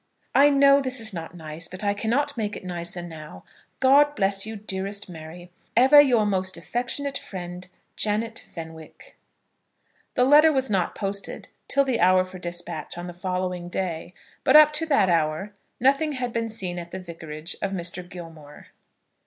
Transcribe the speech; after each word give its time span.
I 0.33 0.49
know 0.49 0.81
this 0.81 0.99
is 0.99 1.13
not 1.13 1.35
nice, 1.37 1.67
but 1.67 1.83
I 1.83 1.93
cannot 1.93 2.35
make 2.35 2.55
it 2.55 2.63
nicer 2.65 3.03
now. 3.03 3.43
God 3.79 4.15
bless 4.15 4.47
you, 4.47 4.55
dearest 4.55 5.07
Mary. 5.07 5.51
Ever 5.77 6.01
your 6.01 6.25
most 6.25 6.57
affectionate 6.57 7.19
friend, 7.19 7.67
JANET 7.95 8.39
FENWICK. 8.51 9.15
The 10.15 10.23
letter 10.23 10.51
was 10.51 10.71
not 10.71 10.95
posted 10.95 11.49
till 11.67 11.85
the 11.85 11.99
hour 11.99 12.25
for 12.25 12.39
despatch 12.39 12.97
on 12.97 13.05
the 13.05 13.13
following 13.13 13.69
day; 13.69 14.15
but, 14.43 14.55
up 14.55 14.73
to 14.73 14.87
that 14.87 15.07
hour, 15.11 15.53
nothing 15.79 16.13
had 16.13 16.33
been 16.33 16.49
seen 16.49 16.79
at 16.79 16.89
the 16.89 16.97
Vicarage 16.99 17.55
of 17.61 17.69
Mr. 17.71 18.01
Gilmore. 18.09 18.69